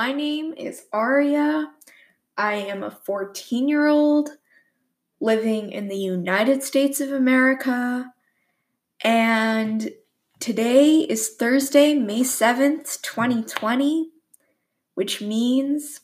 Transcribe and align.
My 0.00 0.12
name 0.12 0.54
is 0.56 0.86
Aria. 0.94 1.72
I 2.34 2.54
am 2.54 2.82
a 2.82 2.90
14 2.90 3.68
year 3.68 3.86
old 3.86 4.30
living 5.20 5.72
in 5.72 5.88
the 5.88 5.98
United 5.98 6.62
States 6.62 7.02
of 7.02 7.12
America. 7.12 8.14
And 9.04 9.90
today 10.38 11.00
is 11.00 11.28
Thursday, 11.28 11.92
May 11.92 12.20
7th, 12.20 13.02
2020, 13.02 14.08
which 14.94 15.20
means 15.20 16.00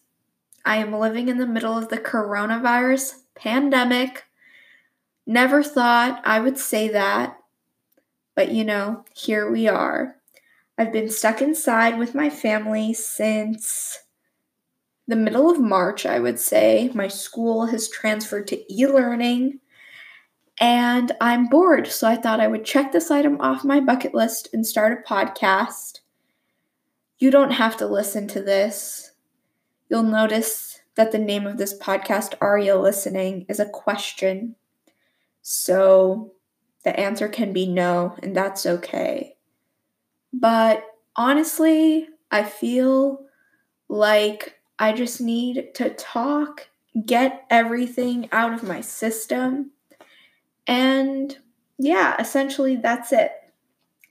I 0.62 0.76
am 0.76 0.92
living 0.92 1.30
in 1.30 1.38
the 1.38 1.46
middle 1.46 1.78
of 1.78 1.88
the 1.88 1.96
coronavirus 1.96 3.22
pandemic. 3.34 4.24
Never 5.26 5.62
thought 5.62 6.20
I 6.22 6.38
would 6.40 6.58
say 6.58 6.88
that, 6.88 7.38
but 8.34 8.52
you 8.52 8.62
know, 8.62 9.06
here 9.14 9.50
we 9.50 9.66
are. 9.68 10.15
I've 10.78 10.92
been 10.92 11.10
stuck 11.10 11.40
inside 11.40 11.98
with 11.98 12.14
my 12.14 12.28
family 12.28 12.92
since 12.92 13.98
the 15.08 15.16
middle 15.16 15.50
of 15.50 15.60
March, 15.60 16.04
I 16.04 16.18
would 16.18 16.38
say. 16.38 16.90
My 16.94 17.08
school 17.08 17.66
has 17.66 17.88
transferred 17.88 18.46
to 18.48 18.72
e 18.72 18.86
learning 18.86 19.60
and 20.58 21.12
I'm 21.20 21.48
bored, 21.48 21.86
so 21.86 22.08
I 22.08 22.16
thought 22.16 22.40
I 22.40 22.46
would 22.46 22.64
check 22.64 22.92
this 22.92 23.10
item 23.10 23.40
off 23.40 23.64
my 23.64 23.80
bucket 23.80 24.14
list 24.14 24.48
and 24.52 24.66
start 24.66 24.98
a 24.98 25.08
podcast. 25.08 26.00
You 27.18 27.30
don't 27.30 27.52
have 27.52 27.76
to 27.78 27.86
listen 27.86 28.26
to 28.28 28.42
this. 28.42 29.12
You'll 29.90 30.02
notice 30.02 30.80
that 30.94 31.12
the 31.12 31.18
name 31.18 31.46
of 31.46 31.58
this 31.58 31.78
podcast, 31.78 32.34
Are 32.40 32.58
You 32.58 32.74
Listening, 32.74 33.44
is 33.48 33.60
a 33.60 33.68
question. 33.68 34.56
So 35.42 36.32
the 36.84 36.98
answer 36.98 37.28
can 37.28 37.52
be 37.52 37.66
no, 37.66 38.16
and 38.22 38.34
that's 38.34 38.64
okay. 38.64 39.35
But 40.38 40.84
honestly, 41.16 42.08
I 42.30 42.44
feel 42.44 43.24
like 43.88 44.58
I 44.78 44.92
just 44.92 45.20
need 45.20 45.74
to 45.74 45.90
talk, 45.90 46.68
get 47.06 47.46
everything 47.48 48.28
out 48.32 48.52
of 48.52 48.62
my 48.62 48.82
system. 48.82 49.70
And 50.66 51.36
yeah, 51.78 52.16
essentially 52.20 52.76
that's 52.76 53.12
it. 53.12 53.32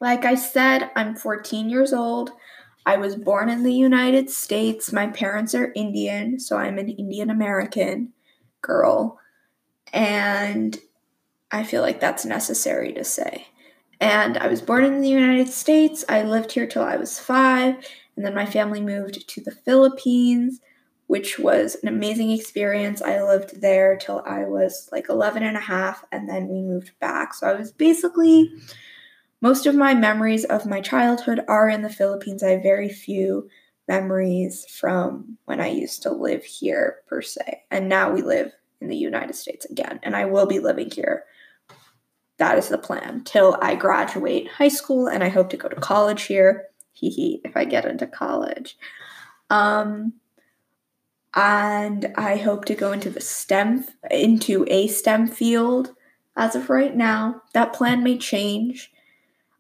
Like 0.02 0.26
I 0.26 0.36
said, 0.36 0.90
I'm 0.96 1.16
14 1.16 1.70
years 1.70 1.94
old. 1.94 2.32
I 2.88 2.98
was 2.98 3.16
born 3.16 3.50
in 3.50 3.64
the 3.64 3.74
United 3.74 4.30
States. 4.30 4.92
My 4.92 5.08
parents 5.08 5.54
are 5.54 5.72
Indian, 5.76 6.40
so 6.40 6.58
I'm 6.58 6.78
an 6.78 6.90
Indian 6.90 7.30
American 7.30 8.14
girl. 8.62 9.20
And 9.94 10.78
I 11.52 11.64
feel 11.64 11.82
like 11.82 12.00
that's 12.00 12.26
necessary 12.26 12.94
to 12.94 13.04
say. 13.04 13.48
And 14.00 14.38
I 14.38 14.48
was 14.48 14.62
born 14.62 14.84
in 14.84 15.02
the 15.02 15.10
United 15.10 15.50
States. 15.50 16.04
I 16.10 16.24
lived 16.24 16.52
here 16.52 16.68
till 16.68 16.84
I 16.84 16.98
was 16.98 17.20
five. 17.20 17.76
And 18.16 18.26
then 18.26 18.34
my 18.34 18.46
family 18.46 18.82
moved 18.82 19.28
to 19.28 19.42
the 19.42 19.52
Philippines, 19.52 20.60
which 21.08 21.40
was 21.40 21.76
an 21.82 21.88
amazing 21.88 22.32
experience. 22.32 23.02
I 23.02 23.22
lived 23.22 23.62
there 23.62 23.98
till 23.98 24.24
I 24.26 24.46
was 24.46 24.90
like 24.92 25.10
11 25.10 25.44
and 25.44 25.58
a 25.58 25.62
half. 25.62 26.04
And 26.12 26.28
then 26.28 26.48
we 26.48 26.62
moved 26.62 26.92
back. 27.00 27.34
So 27.34 27.48
I 27.48 27.54
was 27.54 27.72
basically, 27.72 28.52
most 29.42 29.66
of 29.66 29.76
my 29.76 29.94
memories 29.94 30.46
of 30.46 30.66
my 30.66 30.82
childhood 30.82 31.42
are 31.48 31.70
in 31.70 31.82
the 31.82 31.90
Philippines. 31.90 32.44
I 32.44 32.52
have 32.52 32.64
very 32.64 32.90
few 32.90 33.50
memories 33.88 34.66
from 34.66 35.38
when 35.46 35.62
I 35.62 35.68
used 35.68 36.04
to 36.04 36.12
live 36.12 36.44
here, 36.44 36.98
per 37.08 37.22
se. 37.22 37.64
And 37.70 37.88
now 37.88 38.12
we 38.12 38.22
live 38.22 38.52
in 38.82 38.88
the 38.88 38.98
United 38.98 39.36
States 39.36 39.66
again. 39.66 40.00
And 40.04 40.16
I 40.16 40.26
will 40.26 40.48
be 40.48 40.60
living 40.60 40.90
here 40.90 41.26
that 42.38 42.58
is 42.58 42.70
the 42.70 42.78
plan 42.78 43.24
till 43.24 43.58
I 43.62 43.76
graduate 43.76 44.50
high 44.50 44.68
school 44.68 45.08
and 45.08 45.24
I 45.24 45.30
hope 45.30 45.50
to 45.52 45.58
go 45.58 45.70
to 45.70 45.76
college 45.76 46.24
here. 46.24 46.68
Hee 46.94 47.10
hee, 47.10 47.42
if 47.44 47.56
I 47.56 47.66
get 47.66 47.86
into 47.86 48.08
college. 48.08 48.78
Um, 49.50 50.14
and 51.34 52.14
I 52.18 52.38
hope 52.38 52.66
to 52.66 52.76
go 52.76 52.92
into 52.92 53.10
the 53.10 53.22
STEM 53.22 53.86
into 54.10 54.66
a 54.70 54.88
STEM 54.88 55.28
field 55.28 55.94
as 56.36 56.56
of 56.56 56.70
right 56.70 56.96
now. 56.96 57.42
That 57.54 57.74
plan 57.74 58.04
may 58.04 58.18
change. 58.18 58.92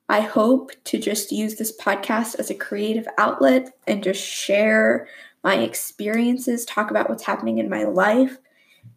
I 0.07 0.21
hope 0.21 0.71
to 0.85 0.99
just 0.99 1.31
use 1.31 1.55
this 1.55 1.75
podcast 1.75 2.39
as 2.39 2.49
a 2.49 2.55
creative 2.55 3.07
outlet 3.17 3.73
and 3.87 4.03
just 4.03 4.23
share 4.23 5.07
my 5.43 5.55
experiences, 5.55 6.63
talk 6.63 6.91
about 6.91 7.09
what's 7.09 7.23
happening 7.23 7.57
in 7.57 7.69
my 7.69 7.83
life. 7.83 8.37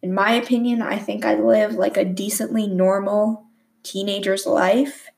In 0.01 0.13
my 0.13 0.31
opinion, 0.31 0.81
I 0.81 0.97
think 0.97 1.25
I 1.25 1.35
live 1.35 1.73
like 1.73 1.97
a 1.97 2.05
decently 2.05 2.67
normal 2.67 3.48
teenager's 3.83 4.45
life. 4.45 5.09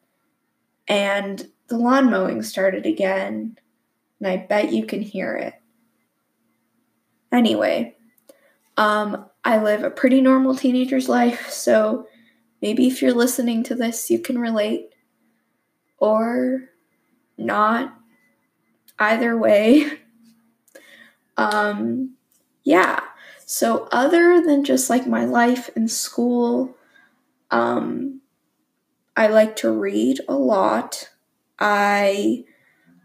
And 0.87 1.47
the 1.67 1.77
lawn 1.77 2.09
mowing 2.11 2.43
started 2.43 2.85
again, 2.85 3.57
and 4.19 4.27
I 4.27 4.37
bet 4.37 4.73
you 4.73 4.85
can 4.85 5.01
hear 5.01 5.35
it. 5.35 5.53
Anyway, 7.31 7.95
um, 8.75 9.25
I 9.45 9.61
live 9.61 9.83
a 9.83 9.89
pretty 9.89 10.19
normal 10.19 10.55
teenager's 10.55 11.07
life, 11.07 11.49
so 11.49 12.07
maybe 12.61 12.87
if 12.87 13.01
you're 13.01 13.13
listening 13.13 13.63
to 13.63 13.75
this, 13.75 14.09
you 14.09 14.19
can 14.19 14.37
relate. 14.37 14.89
Or 15.97 16.71
not. 17.37 17.93
Either 18.99 19.37
way. 19.37 19.91
um, 21.37 22.15
yeah. 22.63 22.99
So, 23.45 23.87
other 23.91 24.41
than 24.41 24.63
just 24.63 24.89
like 24.89 25.07
my 25.07 25.25
life 25.25 25.69
in 25.75 25.87
school, 25.87 26.75
um, 27.49 28.10
I 29.15 29.27
like 29.27 29.55
to 29.57 29.71
read 29.71 30.19
a 30.27 30.35
lot. 30.35 31.09
I 31.59 32.45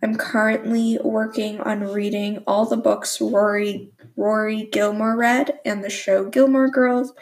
am 0.03 0.17
currently 0.17 0.99
working 1.03 1.61
on 1.61 1.93
reading 1.93 2.45
all 2.47 2.65
the 2.65 2.77
books 2.77 3.21
Rory 3.21 3.91
Rory 4.17 4.65
Gilmore 4.65 5.17
read 5.17 5.59
and 5.65 5.83
the 5.83 5.91
show 5.91 6.29
Gilmore 6.29 6.69
Girls 6.69 7.13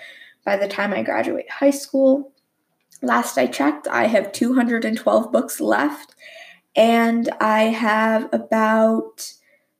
by 0.44 0.56
the 0.56 0.68
time 0.68 0.92
I 0.92 1.02
graduate 1.02 1.50
high 1.50 1.70
school. 1.70 2.32
Last 3.02 3.38
I 3.38 3.46
checked, 3.46 3.88
I 3.88 4.06
have 4.06 4.32
212 4.32 5.32
books 5.32 5.60
left, 5.60 6.14
and 6.76 7.28
I 7.40 7.64
have 7.64 8.28
about 8.32 9.32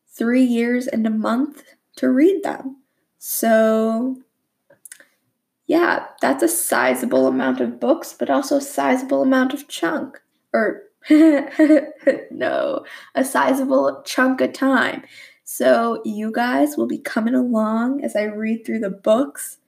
three 0.09 0.43
years 0.43 0.87
and 0.87 1.07
a 1.07 1.11
month 1.11 1.63
to 1.97 2.11
read 2.11 2.43
them. 2.43 2.79
So 3.19 4.17
yeah, 5.67 6.07
that's 6.21 6.43
a 6.43 6.49
sizable 6.49 7.27
amount 7.27 7.61
of 7.61 7.81
books, 7.81 8.15
but 8.19 8.31
also 8.31 8.57
a 8.57 8.63
sizable 8.63 9.23
amount 9.23 9.55
of 9.55 9.69
chunk. 9.69 10.21
Or, 10.53 10.83
no, 11.11 12.85
a 13.15 13.25
sizable 13.25 14.03
chunk 14.05 14.41
of 14.41 14.53
time. 14.53 15.05
So, 15.45 16.03
you 16.05 16.33
guys 16.33 16.77
will 16.77 16.87
be 16.87 16.99
coming 16.99 17.35
along 17.35 18.03
as 18.03 18.17
I 18.17 18.25
read 18.25 18.65
through 18.65 18.81
the 18.81 18.91
books. 18.91 19.59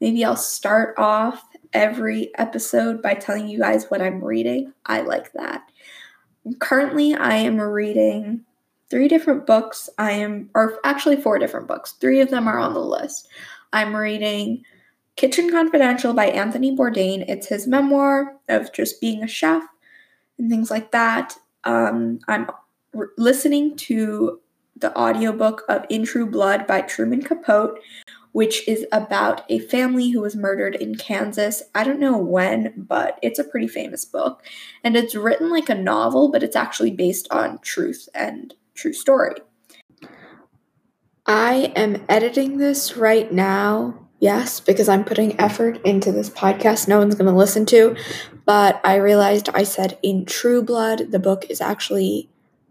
Maybe 0.00 0.24
I'll 0.24 0.36
start 0.36 0.94
off 0.98 1.44
every 1.72 2.30
episode 2.38 3.02
by 3.02 3.14
telling 3.14 3.48
you 3.48 3.58
guys 3.58 3.86
what 3.88 4.00
I'm 4.00 4.24
reading. 4.24 4.72
I 4.86 5.00
like 5.00 5.32
that. 5.32 5.62
Currently, 6.60 7.14
I 7.14 7.34
am 7.36 7.60
reading 7.60 8.44
three 8.90 9.08
different 9.08 9.46
books. 9.46 9.90
I 9.98 10.12
am, 10.12 10.50
or 10.54 10.78
actually, 10.84 11.20
four 11.20 11.38
different 11.38 11.68
books. 11.68 11.92
Three 11.92 12.20
of 12.20 12.30
them 12.30 12.48
are 12.48 12.58
on 12.58 12.74
the 12.74 12.80
list. 12.80 13.28
I'm 13.72 13.94
reading 13.94 14.64
Kitchen 15.18 15.50
Confidential 15.50 16.14
by 16.14 16.26
Anthony 16.26 16.74
Bourdain. 16.74 17.24
It's 17.26 17.48
his 17.48 17.66
memoir 17.66 18.36
of 18.48 18.72
just 18.72 19.00
being 19.00 19.24
a 19.24 19.26
chef 19.26 19.64
and 20.38 20.48
things 20.48 20.70
like 20.70 20.92
that. 20.92 21.36
Um, 21.64 22.20
I'm 22.28 22.48
listening 23.16 23.76
to 23.78 24.40
the 24.76 24.96
audiobook 24.96 25.64
of 25.68 25.84
In 25.90 26.04
True 26.04 26.24
Blood 26.24 26.68
by 26.68 26.82
Truman 26.82 27.22
Capote, 27.22 27.80
which 28.30 28.66
is 28.68 28.86
about 28.92 29.42
a 29.48 29.58
family 29.58 30.10
who 30.10 30.20
was 30.20 30.36
murdered 30.36 30.76
in 30.76 30.94
Kansas. 30.94 31.64
I 31.74 31.82
don't 31.82 31.98
know 31.98 32.16
when, 32.16 32.72
but 32.76 33.18
it's 33.20 33.40
a 33.40 33.44
pretty 33.44 33.66
famous 33.66 34.04
book. 34.04 34.44
And 34.84 34.96
it's 34.96 35.16
written 35.16 35.50
like 35.50 35.68
a 35.68 35.74
novel, 35.74 36.30
but 36.30 36.44
it's 36.44 36.54
actually 36.54 36.92
based 36.92 37.26
on 37.32 37.58
truth 37.58 38.08
and 38.14 38.54
true 38.74 38.92
story. 38.92 39.34
I 41.26 41.72
am 41.74 42.04
editing 42.08 42.58
this 42.58 42.96
right 42.96 43.32
now 43.32 44.07
Yes, 44.20 44.58
because 44.58 44.88
I'm 44.88 45.04
putting 45.04 45.38
effort 45.40 45.80
into 45.84 46.10
this 46.10 46.28
podcast 46.28 46.88
no 46.88 46.98
one's 46.98 47.14
going 47.14 47.30
to 47.30 47.36
listen 47.36 47.66
to. 47.66 47.96
But 48.44 48.80
I 48.84 48.96
realized 48.96 49.48
I 49.54 49.62
said 49.62 49.98
in 50.02 50.24
True 50.24 50.62
Blood, 50.62 51.12
the 51.12 51.20
book 51.20 51.46
is 51.48 51.60
actually 51.60 52.28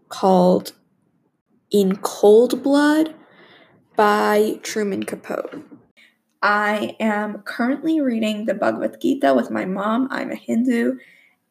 called 0.10 0.74
In 1.72 1.98
Cold 1.98 2.62
Blood 2.64 3.16
by 3.96 4.60
Truman 4.62 5.04
Capote. 5.04 5.64
I 6.42 6.96
am 7.00 7.40
currently 7.44 8.02
reading 8.02 8.46
the 8.46 8.54
Bhagavad 8.54 9.02
Gita 9.02 9.34
with 9.34 9.50
my 9.50 9.66
mom. 9.66 10.08
I'm 10.12 10.32
a 10.32 10.36
Hindu. 10.36 10.98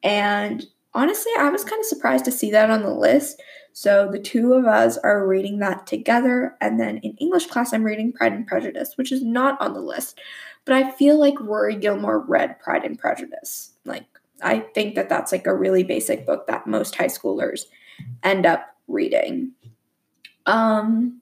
And 0.02 0.64
honestly, 0.94 1.32
I 1.38 1.48
was 1.48 1.64
kind 1.64 1.80
of 1.80 1.86
surprised 1.86 2.24
to 2.26 2.32
see 2.32 2.50
that 2.52 2.70
on 2.70 2.82
the 2.82 2.94
list. 2.94 3.42
So 3.78 4.08
the 4.10 4.18
two 4.18 4.54
of 4.54 4.64
us 4.64 4.96
are 4.96 5.28
reading 5.28 5.58
that 5.58 5.86
together. 5.86 6.56
And 6.62 6.80
then 6.80 6.96
in 6.96 7.14
English 7.18 7.44
class, 7.48 7.74
I'm 7.74 7.84
reading 7.84 8.10
Pride 8.10 8.32
and 8.32 8.46
Prejudice, 8.46 8.96
which 8.96 9.12
is 9.12 9.22
not 9.22 9.60
on 9.60 9.74
the 9.74 9.82
list. 9.82 10.18
But 10.64 10.76
I 10.76 10.90
feel 10.92 11.20
like 11.20 11.38
Rory 11.38 11.76
Gilmore 11.76 12.20
read 12.20 12.58
Pride 12.58 12.84
and 12.84 12.98
Prejudice. 12.98 13.72
Like, 13.84 14.06
I 14.40 14.60
think 14.60 14.94
that 14.94 15.10
that's 15.10 15.30
like 15.30 15.46
a 15.46 15.54
really 15.54 15.82
basic 15.82 16.24
book 16.24 16.46
that 16.46 16.66
most 16.66 16.94
high 16.94 17.08
schoolers 17.08 17.66
end 18.22 18.46
up 18.46 18.64
reading. 18.88 19.52
Um, 20.46 21.20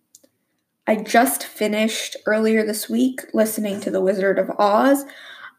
I 0.87 0.95
just 0.95 1.43
finished 1.43 2.17
earlier 2.25 2.65
this 2.65 2.89
week 2.89 3.23
listening 3.35 3.81
to 3.81 3.91
The 3.91 4.01
Wizard 4.01 4.39
of 4.39 4.53
Oz. 4.61 5.05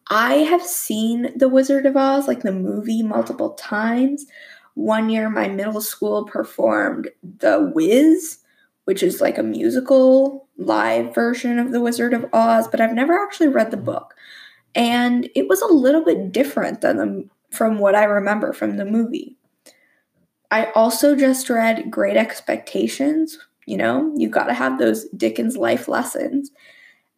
I 0.10 0.36
have 0.36 0.64
seen 0.64 1.38
The 1.38 1.50
Wizard 1.50 1.86
of 1.86 1.98
Oz, 1.98 2.26
like 2.26 2.44
the 2.44 2.54
movie, 2.54 3.04
multiple 3.04 3.54
times. 3.56 4.28
One 4.76 5.10
year, 5.10 5.30
my 5.30 5.48
middle 5.48 5.82
school 5.82 6.26
performed 6.26 7.10
The 7.24 7.72
Wiz, 7.74 8.40
which 8.84 9.02
is 9.02 9.22
like 9.22 9.38
a 9.38 9.44
musical 9.44 10.48
live 10.58 11.14
version 11.16 11.60
of 11.60 11.72
The 11.72 11.82
Wizard 11.82 12.14
of 12.14 12.26
Oz, 12.34 12.68
but 12.68 12.80
I've 12.80 12.94
never 12.94 13.18
actually 13.18 13.48
read 13.48 13.72
the 13.72 13.78
book. 13.78 14.14
And 14.76 15.30
it 15.34 15.48
was 15.48 15.62
a 15.62 15.74
little 15.74 16.04
bit 16.04 16.32
different 16.32 16.82
than 16.82 16.98
the, 16.98 17.30
from 17.52 17.80
what 17.80 17.96
I 17.96 18.04
remember 18.04 18.54
from 18.54 18.78
the 18.78 18.86
movie. 18.86 19.38
I 20.52 20.72
also 20.72 21.16
just 21.16 21.50
read 21.50 21.90
Great 21.90 22.18
Expectations. 22.18 23.40
You 23.66 23.78
know, 23.78 24.14
you 24.16 24.30
got 24.30 24.46
to 24.46 24.54
have 24.54 24.78
those 24.78 25.06
Dickens 25.10 25.58
life 25.58 25.88
lessons. 25.88 26.52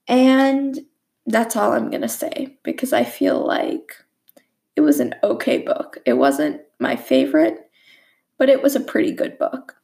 And 0.08 0.80
that's 1.26 1.56
all 1.56 1.74
I'm 1.74 1.90
going 1.90 2.02
to 2.02 2.08
say 2.08 2.58
because 2.64 2.94
I 2.94 3.04
feel 3.04 3.46
like 3.46 3.92
it 4.76 4.82
was 4.82 5.00
an 5.00 5.16
okay 5.24 5.58
book. 5.58 5.98
It 6.06 6.14
wasn't 6.14 6.62
my 6.80 6.96
favorite, 6.96 7.70
but 8.38 8.50
it 8.50 8.62
was 8.62 8.76
a 8.76 8.82
pretty 8.82 9.12
good 9.12 9.38
book. 9.38 9.76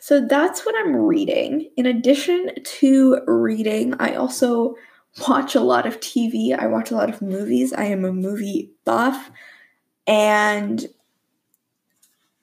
So 0.00 0.26
that's 0.26 0.64
what 0.64 0.74
I'm 0.78 0.94
reading. 0.94 1.70
In 1.76 1.86
addition 1.86 2.50
to 2.62 3.20
reading, 3.26 3.94
I 3.98 4.14
also 4.14 4.76
watch 5.28 5.54
a 5.54 5.60
lot 5.60 5.86
of 5.86 6.00
TV. 6.00 6.56
I 6.58 6.66
watch 6.66 6.90
a 6.90 6.94
lot 6.94 7.10
of 7.10 7.22
movies. 7.22 7.72
I 7.72 7.84
am 7.84 8.04
a 8.04 8.12
movie 8.12 8.72
buff. 8.84 9.30
And 10.06 10.86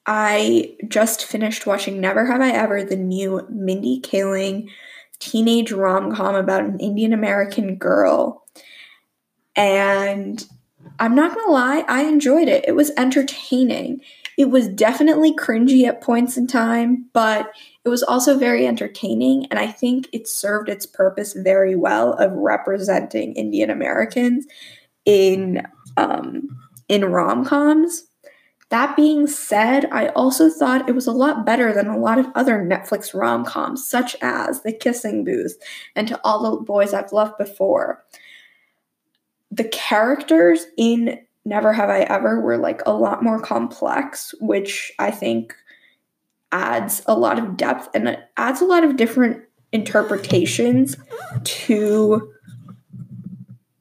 I 0.05 0.75
just 0.87 1.25
finished 1.25 1.65
watching 1.65 1.99
Never 1.99 2.25
Have 2.25 2.41
I 2.41 2.51
Ever, 2.51 2.83
the 2.83 2.95
new 2.95 3.47
Mindy 3.49 3.99
Kaling 4.01 4.69
teenage 5.19 5.71
rom 5.71 6.13
com 6.13 6.35
about 6.35 6.65
an 6.65 6.79
Indian 6.79 7.13
American 7.13 7.75
girl. 7.75 8.45
And 9.55 10.45
I'm 10.99 11.15
not 11.15 11.35
gonna 11.35 11.51
lie, 11.51 11.83
I 11.87 12.03
enjoyed 12.03 12.47
it. 12.47 12.65
It 12.67 12.75
was 12.75 12.91
entertaining. 12.97 14.01
It 14.37 14.49
was 14.49 14.67
definitely 14.67 15.33
cringy 15.33 15.87
at 15.87 16.01
points 16.01 16.35
in 16.37 16.47
time, 16.47 17.05
but 17.13 17.51
it 17.85 17.89
was 17.89 18.03
also 18.03 18.37
very 18.37 18.67
entertaining. 18.67 19.45
And 19.49 19.59
I 19.59 19.67
think 19.67 20.09
it 20.11 20.27
served 20.27 20.67
its 20.67 20.85
purpose 20.85 21.33
very 21.33 21.75
well 21.75 22.13
of 22.13 22.33
representing 22.33 23.33
Indian 23.33 23.69
Americans 23.69 24.45
in 25.05 25.65
um, 25.97 26.57
in 26.89 27.05
rom 27.05 27.45
coms. 27.45 28.03
That 28.69 28.95
being 28.95 29.27
said, 29.27 29.85
I 29.91 30.07
also 30.09 30.49
thought 30.49 30.89
it 30.89 30.95
was 30.95 31.05
a 31.07 31.11
lot 31.11 31.45
better 31.45 31.71
than 31.71 31.87
a 31.87 31.97
lot 31.97 32.17
of 32.17 32.27
other 32.33 32.57
Netflix 32.57 33.13
rom 33.13 33.45
coms, 33.45 33.87
such 33.87 34.15
as 34.21 34.63
The 34.63 34.73
Kissing 34.73 35.23
Booth 35.23 35.57
and 35.95 36.07
To 36.07 36.19
All 36.23 36.57
the 36.57 36.63
Boys 36.63 36.93
I've 36.93 37.11
Loved 37.11 37.37
Before. 37.37 38.03
The 39.55 39.69
characters 39.69 40.65
in 40.77 41.19
Never 41.45 41.71
Have 41.71 41.89
I 41.89 42.01
Ever 42.01 42.41
were 42.41 42.57
like 42.57 42.81
a 42.85 42.93
lot 42.93 43.23
more 43.23 43.39
complex, 43.39 44.33
which 44.41 44.91
I 44.99 45.11
think 45.11 45.55
adds 46.51 47.01
a 47.05 47.17
lot 47.17 47.39
of 47.39 47.55
depth 47.55 47.89
and 47.93 48.09
it 48.09 48.19
adds 48.37 48.61
a 48.61 48.65
lot 48.65 48.83
of 48.83 48.97
different 48.97 49.43
interpretations 49.71 50.97
to 51.43 52.31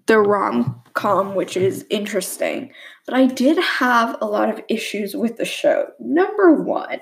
the 0.06 0.19
rom 0.19 0.81
com, 0.94 1.35
which 1.35 1.56
is 1.56 1.85
interesting. 1.91 2.73
But 3.05 3.15
I 3.15 3.27
did 3.27 3.59
have 3.59 4.17
a 4.20 4.27
lot 4.27 4.49
of 4.49 4.61
issues 4.69 5.15
with 5.15 5.37
the 5.37 5.44
show. 5.44 5.88
Number 5.99 6.62
one, 6.62 7.00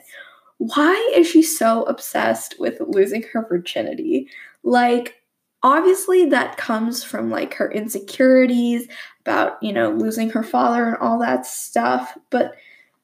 why 0.59 1.13
is 1.15 1.27
she 1.29 1.43
so 1.43 1.83
obsessed 1.85 2.57
with 2.59 2.81
losing 2.81 3.23
her 3.33 3.47
virginity? 3.47 4.29
Like, 4.63 5.22
obviously, 5.63 6.27
that 6.27 6.57
comes 6.57 7.05
from 7.05 7.31
like 7.31 7.55
her 7.55 7.71
insecurities 7.71 8.89
about, 9.21 9.63
you 9.63 9.73
know, 9.73 9.91
losing 9.91 10.31
her 10.31 10.43
father 10.43 10.87
and 10.87 10.97
all 10.99 11.19
that 11.21 11.47
stuff. 11.47 12.17
But 12.31 12.55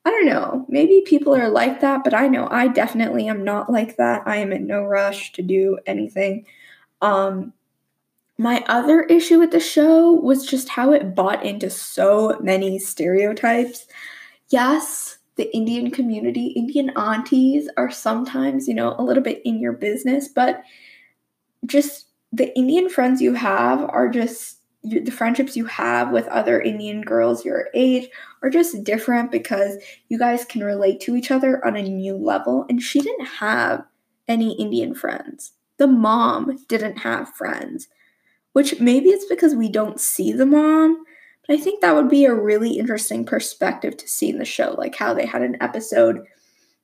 I 0.05 0.11
don't 0.11 0.27
know. 0.27 0.65
Maybe 0.69 1.03
people 1.07 1.35
are 1.35 1.51
like 1.51 1.81
that, 1.81 2.03
but 2.03 2.15
I 2.15 2.29
know 2.29 2.49
I 2.51 2.69
definitely 2.69 3.29
am 3.29 3.45
not 3.45 3.71
like 3.71 3.97
that. 3.99 4.23
I 4.27 4.37
am 4.37 4.53
in 4.53 4.67
no 4.67 4.83
rush 4.83 5.33
to 5.33 5.43
do 5.43 5.79
anything. 5.87 6.47
Um, 7.03 7.53
my 8.39 8.65
other 8.69 9.03
issue 9.03 9.39
with 9.39 9.51
the 9.51 9.61
show 9.61 10.13
was 10.13 10.47
just 10.47 10.69
how 10.69 10.93
it 10.93 11.15
bought 11.15 11.45
into 11.45 11.69
so 11.69 12.39
many 12.41 12.79
stereotypes. 12.79 13.87
Yes, 14.49 15.19
the 15.37 15.55
Indian 15.55 15.91
community, 15.91 16.49
Indian 16.49 16.91
aunties 16.97 17.69
are 17.77 17.91
sometimes, 17.91 18.67
you 18.67 18.75
know, 18.75 18.95
a 18.99 19.03
little 19.03 19.23
bit 19.23 19.43
in 19.45 19.61
your 19.61 19.73
business, 19.73 20.29
but 20.29 20.63
just 21.67 22.08
the 22.33 22.57
Indian 22.57 22.89
friends 22.89 23.21
you 23.21 23.35
have 23.35 23.81
are 23.81 24.09
just 24.09 24.57
the 24.85 25.11
friendships 25.11 25.57
you 25.57 25.67
have 25.67 26.13
with 26.13 26.27
other 26.29 26.61
Indian 26.61 27.03
girls 27.03 27.45
your 27.45 27.69
age 27.75 28.09
are 28.43 28.49
just 28.49 28.85
different 28.85 29.31
because 29.31 29.77
you 30.09 30.19
guys 30.19 30.45
can 30.45 30.63
relate 30.63 31.01
to 31.01 31.17
each 31.17 31.31
other 31.31 31.65
on 31.67 31.77
a 31.77 31.83
new 31.83 32.17
level. 32.17 32.65
And 32.69 32.81
she 32.81 33.01
didn't 33.01 33.27
have 33.27 33.85
any 34.29 34.53
Indian 34.53 34.95
friends. 34.95 35.53
The 35.79 35.89
mom 35.89 36.65
didn't 36.69 36.99
have 36.99 37.35
friends 37.35 37.89
which 38.59 38.81
maybe 38.81 39.11
it's 39.11 39.27
because 39.27 39.55
we 39.55 39.69
don't 39.69 40.01
see 40.01 40.33
the 40.33 40.45
mom, 40.45 41.05
but 41.47 41.55
I 41.55 41.61
think 41.61 41.81
that 41.81 41.95
would 41.95 42.09
be 42.09 42.25
a 42.25 42.35
really 42.35 42.77
interesting 42.77 43.25
perspective 43.25 43.97
to 43.97 44.09
see 44.09 44.31
in 44.31 44.39
the 44.39 44.45
show, 44.45 44.75
like 44.77 44.97
how 44.97 45.15
they 45.15 45.27
had 45.27 45.43
an 45.43 45.57
episode 45.61 46.25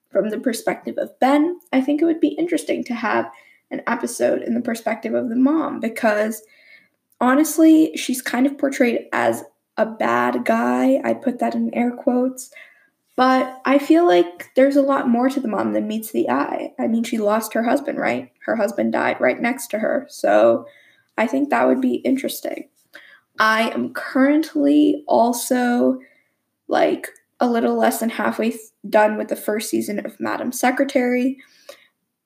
from 0.09 0.29
the 0.29 0.39
perspective 0.39 0.97
of 0.97 1.19
Ben. 1.19 1.59
I 1.73 1.81
think 1.81 2.01
it 2.01 2.05
would 2.05 2.21
be 2.21 2.29
interesting 2.29 2.83
to 2.85 2.93
have 2.93 3.29
an 3.75 3.83
episode 3.87 4.41
in 4.41 4.53
the 4.53 4.61
perspective 4.61 5.13
of 5.13 5.29
the 5.29 5.35
mom 5.35 5.79
because 5.79 6.41
honestly, 7.21 7.95
she's 7.95 8.21
kind 8.21 8.45
of 8.45 8.57
portrayed 8.57 9.07
as 9.13 9.43
a 9.77 9.85
bad 9.85 10.45
guy. 10.45 11.01
I 11.03 11.13
put 11.13 11.39
that 11.39 11.55
in 11.55 11.73
air 11.73 11.91
quotes. 11.91 12.51
But 13.17 13.61
I 13.63 13.77
feel 13.77 14.05
like 14.05 14.49
there's 14.55 14.75
a 14.75 14.81
lot 14.81 15.07
more 15.07 15.29
to 15.29 15.39
the 15.39 15.47
mom 15.47 15.71
than 15.71 15.87
meets 15.87 16.11
the 16.11 16.29
eye. 16.29 16.73
I 16.77 16.87
mean, 16.87 17.03
she 17.03 17.17
lost 17.17 17.53
her 17.53 17.63
husband, 17.63 17.97
right? 17.97 18.31
Her 18.45 18.57
husband 18.57 18.91
died 18.91 19.21
right 19.21 19.39
next 19.39 19.67
to 19.67 19.79
her. 19.79 20.05
So 20.09 20.65
I 21.17 21.25
think 21.25 21.49
that 21.49 21.65
would 21.65 21.79
be 21.79 21.95
interesting. 21.95 22.67
I 23.39 23.69
am 23.69 23.93
currently 23.93 25.03
also 25.07 25.99
like 26.67 27.07
a 27.39 27.47
little 27.47 27.75
less 27.75 27.99
than 27.99 28.09
halfway 28.09 28.57
done 28.89 29.17
with 29.17 29.29
the 29.29 29.35
first 29.35 29.69
season 29.69 30.05
of 30.05 30.19
Madam 30.19 30.51
Secretary, 30.51 31.37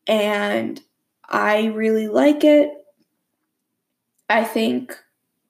and 0.08 0.82
I 1.30 1.66
really 1.68 2.08
like 2.08 2.44
it. 2.44 2.72
I 4.30 4.44
think, 4.44 4.98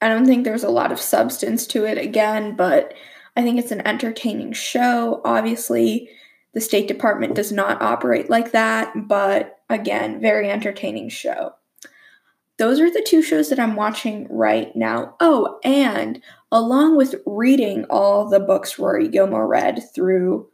I 0.01 0.07
don't 0.07 0.25
think 0.25 0.43
there's 0.43 0.63
a 0.63 0.69
lot 0.69 0.91
of 0.91 1.01
substance 1.01 1.65
to 1.67 1.85
it 1.85 1.97
again, 1.97 2.55
but 2.55 2.93
I 3.35 3.41
think 3.41 3.59
it's 3.59 3.71
an 3.71 3.85
entertaining 3.85 4.53
show. 4.53 5.21
Obviously, 5.25 6.09
the 6.53 6.61
State 6.61 6.87
Department 6.87 7.35
does 7.35 7.51
not 7.51 7.81
operate 7.81 8.29
like 8.29 8.51
that, 8.51 9.07
but 9.07 9.59
again, 9.69 10.21
very 10.21 10.49
entertaining 10.49 11.09
show 11.09 11.53
those 12.59 12.81
are 12.81 12.91
the 12.91 13.01
two 13.01 13.21
shows 13.21 13.49
that 13.49 13.59
I'm 13.59 13.77
watching 13.77 14.27
right 14.29 14.75
now. 14.75 15.15
Oh, 15.21 15.59
and 15.63 16.21
along 16.51 16.97
with 16.97 17.15
reading 17.25 17.85
all 17.89 18.29
the 18.29 18.39
books 18.39 18.77
Rory 18.77 19.07
Gilmore 19.07 19.47
read 19.47 19.81
through 19.95 20.49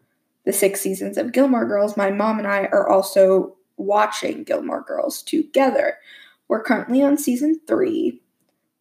the 0.45 0.53
six 0.53 0.79
seasons 0.79 1.17
of 1.17 1.31
Gilmore 1.31 1.65
Girls, 1.65 1.97
my 1.97 2.11
mom 2.11 2.37
and 2.37 2.47
I 2.47 2.65
are 2.65 2.87
also 2.87 3.57
watching 3.77 4.43
Gilmore 4.43 4.83
Girls 4.83 5.21
together. 5.21 5.97
We're 6.47 6.63
currently 6.63 7.01
on 7.01 7.17
season 7.17 7.59
three. 7.67 8.21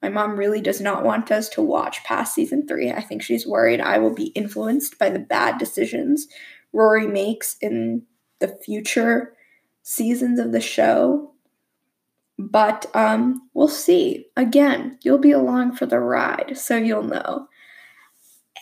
My 0.03 0.09
mom 0.11 0.37
really 0.37 0.61
does 0.61 0.81
not 0.81 1.03
want 1.03 1.31
us 1.31 1.49
to 1.51 1.63
watch 1.63 2.05
past 2.05 2.35
season 2.35 2.67
three. 2.67 2.91
I 2.91 3.01
think 3.01 3.23
she's 3.23 3.47
worried 3.47 3.81
I 3.81 3.99
will 3.99 4.15
be 4.15 4.27
influenced 4.29 4.99
by 4.99 5.09
the 5.09 5.19
bad 5.19 5.59
decisions 5.59 6.29
Rory 6.75 7.07
makes 7.07 7.57
in 7.63 8.03
the 8.41 8.49
future 8.49 9.35
seasons 9.83 10.39
of 10.39 10.53
the 10.53 10.61
show. 10.61 11.33
But 12.37 12.91
um, 12.95 13.49
we'll 13.55 13.69
see. 13.69 14.27
Again, 14.37 14.99
you'll 15.03 15.19
be 15.19 15.31
along 15.31 15.77
for 15.77 15.87
the 15.87 16.01
ride, 16.01 16.59
so 16.59 16.77
you'll 16.77 17.05
know. 17.05 17.47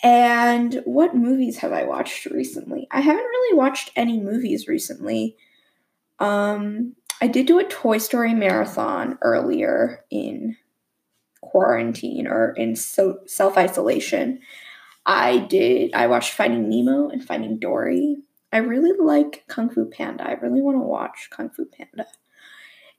And 0.02 0.82
what 0.84 1.16
movies 1.16 1.58
have 1.58 1.72
I 1.72 1.84
watched 1.84 2.26
recently? 2.26 2.86
I 2.90 3.00
haven't 3.00 3.24
really 3.24 3.56
watched 3.56 3.92
any 3.96 4.20
movies 4.20 4.68
recently. 4.68 5.36
Um, 6.18 6.94
I 7.20 7.26
did 7.28 7.46
do 7.46 7.58
a 7.58 7.64
Toy 7.64 7.98
Story 7.98 8.34
marathon 8.34 9.18
earlier 9.22 10.04
in 10.10 10.56
quarantine 11.40 12.26
or 12.26 12.52
in 12.52 12.76
so 12.76 13.20
self 13.26 13.56
isolation. 13.56 14.40
I 15.04 15.38
did. 15.38 15.92
I 15.94 16.06
watched 16.06 16.34
Finding 16.34 16.68
Nemo 16.68 17.08
and 17.08 17.24
Finding 17.24 17.58
Dory. 17.58 18.18
I 18.52 18.58
really 18.58 18.92
like 18.98 19.44
Kung 19.48 19.70
Fu 19.70 19.86
Panda. 19.86 20.24
I 20.24 20.32
really 20.32 20.60
want 20.60 20.76
to 20.76 20.80
watch 20.80 21.28
Kung 21.30 21.50
Fu 21.50 21.64
Panda 21.64 22.06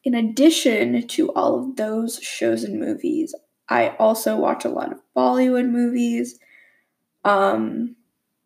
in 0.03 0.13
addition 0.15 1.08
to 1.08 1.32
all 1.32 1.60
of 1.60 1.75
those 1.75 2.20
shows 2.20 2.63
and 2.63 2.79
movies, 2.79 3.34
I 3.70 3.89
also 3.98 4.36
watch 4.36 4.65
a 4.65 4.70
lot 4.70 4.91
of 4.91 5.01
Bollywood 5.15 5.70
movies, 5.70 6.39
um, 7.24 7.96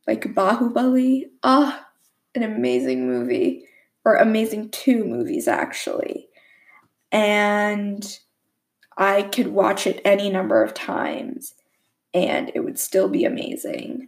like 0.06 0.24
Bahubali. 0.36 1.24
Ah, 1.44 1.88
an 2.36 2.44
amazing 2.44 3.08
movie. 3.08 3.67
Or 4.08 4.16
Amazing 4.16 4.70
2 4.70 5.04
movies, 5.04 5.50
actually. 5.50 6.30
And 7.12 8.20
I 8.98 9.24
could 9.24 9.48
watch 9.48 9.86
it 9.86 10.02
any 10.06 10.30
number 10.30 10.64
of 10.64 10.74
times 10.74 11.54
and 12.14 12.50
it 12.56 12.62
would 12.62 12.80
still 12.80 13.10
be 13.10 13.26
amazing. 13.26 14.08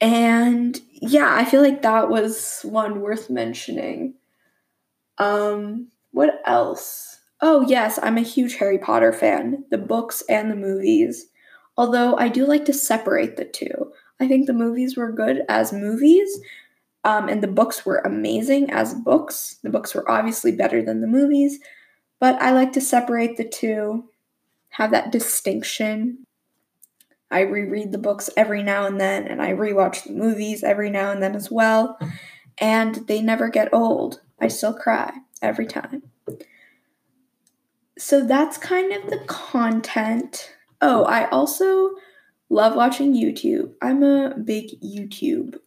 And 0.00 0.80
yeah, 0.90 1.34
I 1.36 1.44
feel 1.44 1.60
like 1.60 1.82
that 1.82 2.08
was 2.08 2.60
one 2.62 3.02
worth 3.02 3.28
mentioning. 3.28 4.14
Um, 5.18 5.88
what 6.12 6.40
else? 6.46 7.20
Oh, 7.42 7.60
yes, 7.68 7.98
I'm 8.02 8.16
a 8.16 8.22
huge 8.22 8.54
Harry 8.56 8.78
Potter 8.78 9.12
fan, 9.12 9.64
the 9.70 9.78
books 9.78 10.22
and 10.30 10.50
the 10.50 10.56
movies. 10.56 11.26
Although 11.76 12.16
I 12.16 12.28
do 12.28 12.46
like 12.46 12.64
to 12.64 12.72
separate 12.72 13.36
the 13.36 13.44
two. 13.44 13.92
I 14.18 14.28
think 14.28 14.46
the 14.46 14.54
movies 14.54 14.96
were 14.96 15.12
good 15.12 15.42
as 15.48 15.72
movies, 15.74 16.40
um, 17.04 17.28
and 17.28 17.42
the 17.42 17.48
books 17.48 17.84
were 17.84 17.98
amazing 17.98 18.70
as 18.70 18.94
books. 18.94 19.58
The 19.62 19.70
books 19.70 19.94
were 19.94 20.10
obviously 20.10 20.52
better 20.52 20.82
than 20.82 21.00
the 21.00 21.06
movies, 21.06 21.58
but 22.18 22.40
I 22.40 22.52
like 22.52 22.72
to 22.72 22.80
separate 22.80 23.36
the 23.36 23.44
two, 23.44 24.08
have 24.70 24.90
that 24.90 25.12
distinction. 25.12 26.26
I 27.30 27.40
reread 27.40 27.92
the 27.92 27.98
books 27.98 28.30
every 28.36 28.62
now 28.62 28.86
and 28.86 29.00
then, 29.00 29.26
and 29.26 29.42
I 29.42 29.52
rewatch 29.52 30.04
the 30.04 30.12
movies 30.12 30.64
every 30.64 30.90
now 30.90 31.10
and 31.10 31.22
then 31.22 31.34
as 31.36 31.50
well, 31.50 31.98
and 32.58 32.94
they 33.06 33.20
never 33.20 33.48
get 33.48 33.74
old. 33.74 34.20
I 34.40 34.48
still 34.48 34.74
cry 34.74 35.12
every 35.42 35.66
time. 35.66 36.02
So 37.98 38.24
that's 38.24 38.58
kind 38.58 38.92
of 38.92 39.10
the 39.10 39.20
content. 39.26 40.54
Oh, 40.80 41.04
I 41.04 41.28
also 41.28 41.90
love 42.48 42.74
watching 42.74 43.14
YouTube. 43.14 43.72
I'm 43.82 44.02
a 44.02 44.34
big 44.36 44.80
YouTube. 44.80 45.58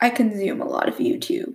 I 0.00 0.10
consume 0.10 0.60
a 0.60 0.68
lot 0.68 0.88
of 0.88 0.96
YouTube. 0.96 1.54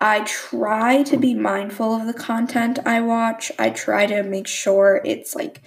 I 0.00 0.20
try 0.24 1.02
to 1.04 1.16
be 1.16 1.34
mindful 1.34 1.94
of 1.94 2.06
the 2.06 2.14
content 2.14 2.78
I 2.84 3.00
watch. 3.00 3.50
I 3.58 3.70
try 3.70 4.06
to 4.06 4.22
make 4.22 4.46
sure 4.46 5.00
it's 5.04 5.34
like 5.34 5.62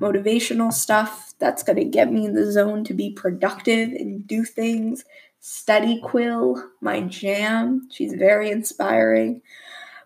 motivational 0.00 0.72
stuff 0.72 1.34
that's 1.38 1.62
going 1.62 1.76
to 1.76 1.84
get 1.84 2.12
me 2.12 2.24
in 2.24 2.34
the 2.34 2.50
zone 2.50 2.84
to 2.84 2.94
be 2.94 3.10
productive 3.10 3.90
and 3.90 4.26
do 4.26 4.44
things. 4.44 5.04
Study 5.40 6.00
Quill, 6.00 6.70
my 6.80 7.00
jam. 7.00 7.88
She's 7.90 8.14
very 8.14 8.50
inspiring. 8.50 9.42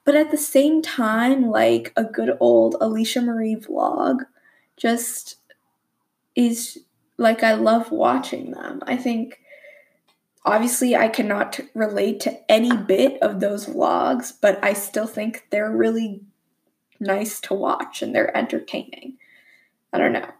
But 0.05 0.15
at 0.15 0.31
the 0.31 0.39
same 0.39 0.83
time, 0.83 1.51
like 1.51 1.93
a 1.97 2.05
good 2.05 2.37
old 2.41 2.75
Alisha 2.81 3.23
Marie 3.23 3.57
vlog 3.57 4.21
just 4.77 5.37
is 6.35 6.79
like 7.19 7.43
I 7.43 7.55
love 7.55 7.91
watching 7.91 8.53
them. 8.53 8.83
I 8.87 8.97
think 8.97 9.41
obviously 10.47 10.95
I 10.97 11.09
cannot 11.09 11.61
relate 11.75 12.21
to 12.21 12.51
any 12.51 12.75
bit 12.75 13.21
of 13.21 13.41
those 13.41 13.67
vlogs, 13.67 14.33
but 14.41 14.63
I 14.65 14.73
still 14.73 15.07
think 15.07 15.47
they're 15.51 15.71
really 15.71 16.23
nice 17.01 17.41
to 17.43 17.55
watch 17.55 18.01
and 18.01 18.15
they're 18.15 18.35
entertaining. 18.35 19.19
I 19.93 19.99
don't 19.99 20.13
know. 20.13 20.31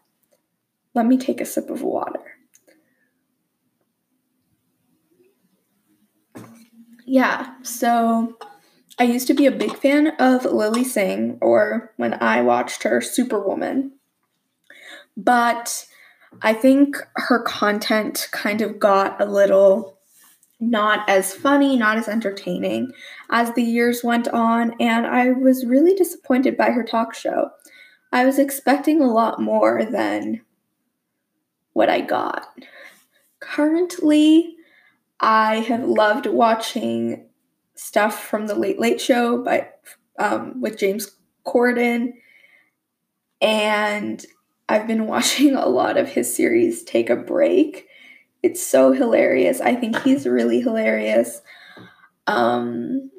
Let 0.95 1.07
me 1.07 1.19
take 1.19 1.41
a 1.41 1.45
sip 1.45 1.69
of 1.69 1.83
water. 1.83 2.23
Yeah, 7.05 7.55
so 7.63 8.37
I 8.99 9.05
used 9.05 9.27
to 9.27 9.35
be 9.35 9.47
a 9.47 9.53
big 9.53 9.77
fan 9.77 10.09
of 10.19 10.45
Lilly 10.45 10.83
Singh, 10.83 11.39
or 11.41 11.93
when 11.97 12.15
I 12.15 12.43
watched 12.43 12.83
her, 12.83 13.01
Superwoman. 13.01 13.93
But 15.17 15.87
I 16.43 16.53
think 16.53 16.97
her 17.15 17.43
content 17.43 18.29
kind 18.33 18.61
of 18.61 18.81
got 18.81 19.21
a 19.21 19.25
little 19.25 19.96
not 20.59 21.09
as 21.09 21.35
funny, 21.35 21.77
not 21.77 21.99
as 21.99 22.09
entertaining 22.09 22.93
as 23.31 23.53
the 23.53 23.63
years 23.63 24.03
went 24.03 24.29
on, 24.29 24.75
and 24.81 25.07
I 25.07 25.33
was 25.33 25.67
really 25.67 25.95
disappointed 25.95 26.57
by 26.57 26.71
her 26.71 26.83
talk 26.83 27.15
show. 27.15 27.51
I 28.13 28.25
was 28.25 28.39
expecting 28.39 29.03
a 29.03 29.13
lot 29.13 29.41
more 29.41 29.85
than 29.85 30.41
what 31.73 31.91
I 31.91 32.01
got. 32.01 32.49
Currently, 33.41 34.57
I 35.21 35.57
have 35.57 35.85
loved 35.85 36.27
watching 36.27 37.27
stuff 37.75 38.25
from 38.25 38.47
the 38.47 38.55
Late 38.55 38.79
Late 38.79 39.01
Show 39.01 39.43
by 39.43 39.69
um, 40.19 40.61
with 40.61 40.79
James 40.79 41.15
Corden, 41.47 42.15
and 43.43 44.25
I've 44.69 44.87
been 44.87 45.07
watching 45.09 45.55
a 45.55 45.67
lot 45.67 45.97
of 45.97 46.09
his 46.09 46.35
series 46.35 46.83
Take 46.83 47.11
a 47.11 47.17
Break. 47.17 47.86
It's 48.47 48.65
so 48.65 48.93
hilarious. 48.93 49.61
I 49.61 49.75
think 49.75 50.01
he's 50.03 50.25
really 50.25 50.61
hilarious. 50.61 51.43
Um, 52.29 53.11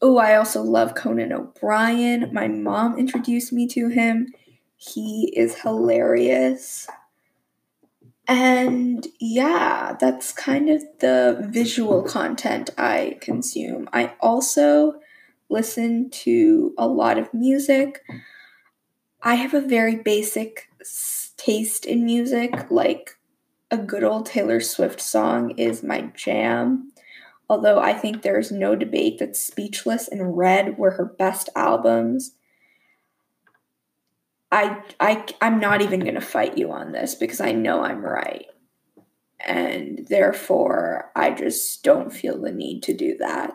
oh, 0.00 0.18
I 0.18 0.34
also 0.34 0.60
love 0.60 0.96
Conan 0.96 1.32
O'Brien. 1.32 2.34
My 2.34 2.48
mom 2.48 2.98
introduced 2.98 3.52
me 3.52 3.68
to 3.68 3.90
him. 3.90 4.34
He 4.76 5.32
is 5.36 5.60
hilarious. 5.60 6.88
And 8.26 9.06
yeah, 9.20 9.96
that's 10.00 10.32
kind 10.32 10.68
of 10.68 10.82
the 10.98 11.46
visual 11.48 12.02
content 12.02 12.70
I 12.76 13.18
consume. 13.20 13.88
I 13.92 14.14
also 14.18 14.94
listen 15.48 16.10
to 16.10 16.74
a 16.76 16.88
lot 16.88 17.18
of 17.18 17.32
music. 17.32 18.02
I 19.22 19.36
have 19.36 19.54
a 19.54 19.60
very 19.60 19.94
basic 19.94 20.66
taste 21.36 21.86
in 21.86 22.04
music. 22.04 22.68
Like 22.68 23.16
a 23.72 23.78
good 23.78 24.04
old 24.04 24.26
Taylor 24.26 24.60
Swift 24.60 25.00
song 25.00 25.58
is 25.58 25.82
my 25.82 26.02
jam. 26.14 26.92
Although 27.48 27.80
I 27.80 27.94
think 27.94 28.22
there's 28.22 28.52
no 28.52 28.76
debate 28.76 29.18
that 29.18 29.34
Speak 29.34 29.74
Now 29.84 29.96
and 30.08 30.36
Red 30.36 30.78
were 30.78 30.92
her 30.92 31.06
best 31.06 31.48
albums. 31.56 32.34
I 34.52 34.82
I 35.00 35.24
I'm 35.40 35.58
not 35.58 35.80
even 35.80 36.00
going 36.00 36.14
to 36.14 36.20
fight 36.20 36.58
you 36.58 36.70
on 36.70 36.92
this 36.92 37.14
because 37.14 37.40
I 37.40 37.52
know 37.52 37.82
I'm 37.82 38.04
right. 38.04 38.46
And 39.40 40.06
therefore, 40.08 41.10
I 41.16 41.30
just 41.30 41.82
don't 41.82 42.12
feel 42.12 42.40
the 42.40 42.52
need 42.52 42.82
to 42.84 42.94
do 42.94 43.16
that. 43.18 43.54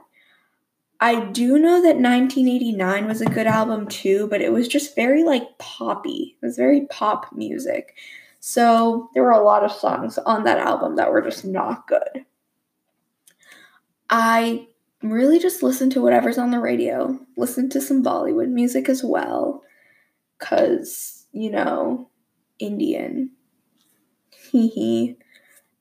I 1.00 1.22
do 1.26 1.60
know 1.60 1.82
that 1.82 1.98
1989 1.98 3.08
was 3.08 3.22
a 3.22 3.26
good 3.26 3.46
album 3.46 3.88
too, 3.88 4.28
but 4.28 4.42
it 4.42 4.52
was 4.52 4.68
just 4.68 4.96
very 4.96 5.24
like 5.24 5.60
poppy. 5.60 6.38
It 6.42 6.46
was 6.46 6.58
very 6.58 6.88
pop 6.88 7.32
music. 7.34 7.96
So 8.40 9.10
there 9.14 9.24
were 9.24 9.32
a 9.32 9.44
lot 9.44 9.64
of 9.64 9.72
songs 9.72 10.18
on 10.20 10.44
that 10.44 10.60
album 10.60 10.96
that 10.96 11.12
were 11.12 11.22
just 11.22 11.44
not 11.46 11.88
good. 11.88 12.26
I 14.10 14.68
really 15.04 15.40
just 15.40 15.64
listen 15.64 15.90
to 15.92 16.02
whatever's 16.02 16.38
on 16.38 16.52
the 16.52 16.60
radio, 16.60 17.20
listen 17.36 17.70
to 17.70 17.82
some 17.82 18.04
Bollywood 18.04 18.50
music 18.50 18.90
as 18.90 19.04
well 19.04 19.64
because, 20.40 21.28
you 21.32 21.52
know, 21.52 22.10
Indian. 22.60 23.32
Hee 24.52 25.18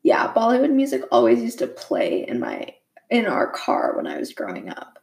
yeah, 0.06 0.32
Bollywood 0.32 0.72
music 0.72 1.02
always 1.10 1.42
used 1.42 1.58
to 1.58 1.66
play 1.66 2.24
in 2.28 2.38
my 2.38 2.72
in 3.10 3.26
our 3.26 3.50
car 3.50 3.96
when 3.96 4.06
I 4.06 4.18
was 4.18 4.32
growing 4.32 4.68
up. 4.68 5.00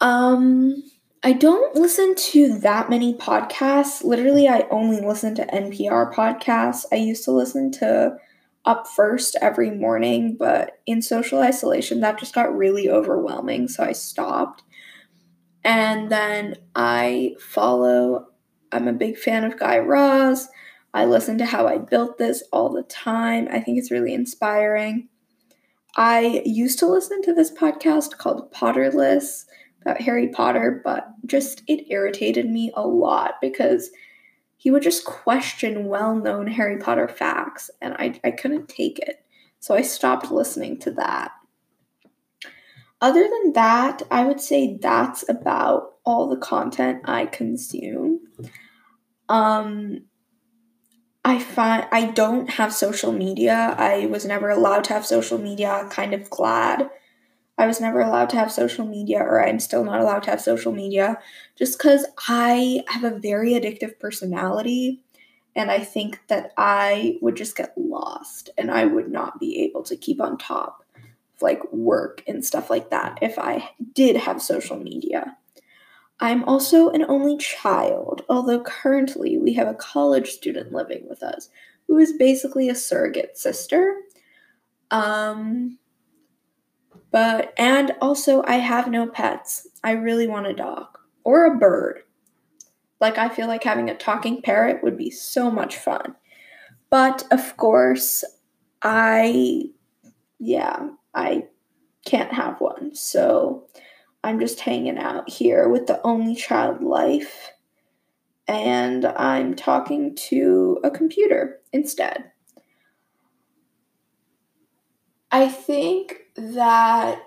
Um 0.00 0.82
I 1.22 1.34
don't 1.34 1.76
listen 1.76 2.14
to 2.14 2.58
that 2.60 2.88
many 2.88 3.12
podcasts. 3.14 4.02
Literally, 4.02 4.48
I 4.48 4.66
only 4.70 5.00
listen 5.00 5.34
to 5.34 5.46
NPR 5.46 6.14
podcasts. 6.14 6.86
I 6.90 6.96
used 6.96 7.24
to 7.24 7.30
listen 7.30 7.70
to 7.72 8.16
Up 8.64 8.86
First 8.88 9.36
every 9.42 9.70
morning, 9.70 10.36
but 10.38 10.80
in 10.86 11.02
social 11.02 11.40
isolation, 11.40 12.00
that 12.00 12.18
just 12.18 12.34
got 12.34 12.56
really 12.56 12.88
overwhelming, 12.88 13.68
so 13.68 13.84
I 13.84 13.92
stopped. 13.92 14.62
And 15.62 16.10
then 16.10 16.56
I 16.74 17.36
follow, 17.38 18.28
I'm 18.72 18.88
a 18.88 18.94
big 18.94 19.18
fan 19.18 19.44
of 19.44 19.58
Guy 19.58 19.76
Raz. 19.76 20.48
I 20.94 21.04
listen 21.04 21.36
to 21.36 21.44
How 21.44 21.66
I 21.66 21.76
Built 21.76 22.16
This 22.16 22.42
all 22.50 22.70
the 22.70 22.82
time. 22.82 23.46
I 23.50 23.60
think 23.60 23.76
it's 23.76 23.90
really 23.90 24.14
inspiring. 24.14 25.08
I 25.96 26.42
used 26.46 26.78
to 26.78 26.86
listen 26.86 27.20
to 27.22 27.34
this 27.34 27.52
podcast 27.52 28.16
called 28.16 28.50
Potterless 28.52 29.44
about 29.82 30.00
Harry 30.02 30.28
Potter, 30.28 30.80
but 30.84 31.08
just 31.26 31.62
it 31.66 31.90
irritated 31.90 32.48
me 32.48 32.72
a 32.74 32.86
lot 32.86 33.34
because 33.40 33.90
he 34.56 34.70
would 34.70 34.82
just 34.82 35.04
question 35.04 35.86
well 35.86 36.14
known 36.14 36.46
Harry 36.46 36.78
Potter 36.78 37.08
facts, 37.08 37.70
and 37.80 37.94
I, 37.94 38.20
I 38.22 38.30
couldn't 38.30 38.68
take 38.68 38.98
it. 38.98 39.24
So 39.58 39.74
I 39.74 39.82
stopped 39.82 40.30
listening 40.30 40.78
to 40.80 40.90
that. 40.92 41.32
Other 43.00 43.22
than 43.22 43.54
that, 43.54 44.02
I 44.10 44.24
would 44.24 44.40
say 44.40 44.78
that's 44.80 45.26
about 45.28 45.94
all 46.04 46.28
the 46.28 46.36
content 46.36 47.02
I 47.06 47.24
consume. 47.24 48.20
Um, 49.30 50.02
I 51.24 51.38
find 51.38 51.86
I 51.92 52.06
don't 52.06 52.50
have 52.50 52.74
social 52.74 53.12
media. 53.12 53.74
I 53.78 54.06
was 54.06 54.26
never 54.26 54.50
allowed 54.50 54.84
to 54.84 54.92
have 54.92 55.06
social 55.06 55.38
media. 55.38 55.86
Kind 55.90 56.12
of 56.12 56.28
glad 56.28 56.90
I 57.60 57.66
was 57.66 57.78
never 57.78 58.00
allowed 58.00 58.30
to 58.30 58.36
have 58.36 58.50
social 58.50 58.86
media, 58.86 59.18
or 59.18 59.46
I'm 59.46 59.60
still 59.60 59.84
not 59.84 60.00
allowed 60.00 60.22
to 60.22 60.30
have 60.30 60.40
social 60.40 60.72
media, 60.72 61.18
just 61.56 61.76
because 61.76 62.06
I 62.26 62.82
have 62.88 63.04
a 63.04 63.18
very 63.18 63.50
addictive 63.50 63.98
personality. 63.98 65.02
And 65.54 65.70
I 65.70 65.80
think 65.80 66.20
that 66.28 66.52
I 66.56 67.18
would 67.20 67.36
just 67.36 67.58
get 67.58 67.76
lost 67.76 68.48
and 68.56 68.70
I 68.70 68.86
would 68.86 69.12
not 69.12 69.38
be 69.38 69.60
able 69.60 69.82
to 69.82 69.96
keep 69.96 70.22
on 70.22 70.38
top 70.38 70.86
of 70.96 71.42
like 71.42 71.60
work 71.70 72.22
and 72.26 72.42
stuff 72.42 72.70
like 72.70 72.88
that 72.88 73.18
if 73.20 73.38
I 73.38 73.68
did 73.92 74.16
have 74.16 74.40
social 74.40 74.78
media. 74.78 75.36
I'm 76.18 76.44
also 76.44 76.88
an 76.88 77.04
only 77.08 77.36
child, 77.36 78.22
although 78.30 78.62
currently 78.62 79.36
we 79.36 79.52
have 79.52 79.68
a 79.68 79.74
college 79.74 80.30
student 80.30 80.72
living 80.72 81.06
with 81.10 81.22
us 81.22 81.50
who 81.88 81.98
is 81.98 82.14
basically 82.14 82.70
a 82.70 82.74
surrogate 82.74 83.36
sister. 83.36 83.96
Um, 84.90 85.78
but, 87.10 87.52
and 87.56 87.92
also, 88.00 88.42
I 88.46 88.56
have 88.56 88.88
no 88.88 89.06
pets. 89.06 89.66
I 89.82 89.92
really 89.92 90.26
want 90.26 90.46
a 90.46 90.54
dog 90.54 90.86
or 91.24 91.44
a 91.44 91.58
bird. 91.58 92.02
Like, 93.00 93.18
I 93.18 93.28
feel 93.28 93.48
like 93.48 93.64
having 93.64 93.90
a 93.90 93.96
talking 93.96 94.42
parrot 94.42 94.82
would 94.82 94.96
be 94.96 95.10
so 95.10 95.50
much 95.50 95.76
fun. 95.76 96.14
But 96.90 97.24
of 97.30 97.56
course, 97.56 98.24
I, 98.82 99.64
yeah, 100.38 100.88
I 101.14 101.44
can't 102.04 102.32
have 102.32 102.60
one. 102.60 102.94
So 102.94 103.66
I'm 104.22 104.38
just 104.38 104.60
hanging 104.60 104.98
out 104.98 105.28
here 105.28 105.68
with 105.68 105.86
the 105.86 106.00
only 106.02 106.34
child 106.34 106.82
life. 106.82 107.52
And 108.46 109.06
I'm 109.06 109.54
talking 109.54 110.14
to 110.28 110.80
a 110.82 110.90
computer 110.90 111.60
instead. 111.72 112.32
I 115.30 115.48
think 115.48 116.19
that 116.36 117.22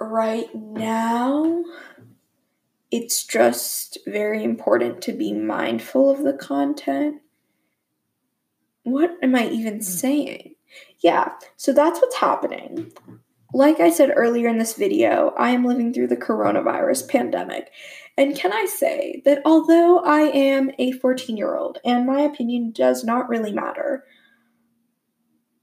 right 0.00 0.54
now 0.54 1.62
it's 2.92 3.24
just 3.24 3.96
very 4.06 4.44
important 4.44 5.00
to 5.02 5.12
be 5.12 5.32
mindful 5.32 6.10
of 6.10 6.22
the 6.22 6.34
content. 6.34 7.22
What 8.82 9.12
am 9.22 9.34
I 9.34 9.48
even 9.48 9.76
hmm. 9.76 9.80
saying? 9.80 10.54
Yeah, 10.98 11.32
so 11.56 11.72
that's 11.72 12.00
what's 12.00 12.16
happening. 12.16 12.92
Like 13.54 13.80
I 13.80 13.90
said 13.90 14.12
earlier 14.14 14.48
in 14.48 14.58
this 14.58 14.74
video, 14.74 15.34
I 15.38 15.50
am 15.50 15.64
living 15.64 15.92
through 15.92 16.08
the 16.08 16.16
coronavirus 16.16 17.08
pandemic. 17.08 17.70
And 18.16 18.36
can 18.36 18.52
I 18.52 18.66
say 18.66 19.22
that 19.24 19.42
although 19.44 19.98
I 20.00 20.20
am 20.20 20.70
a 20.78 20.92
14 20.92 21.36
year 21.36 21.56
old 21.56 21.78
and 21.84 22.06
my 22.06 22.20
opinion 22.20 22.72
does 22.72 23.04
not 23.04 23.28
really 23.28 23.52
matter, 23.52 24.04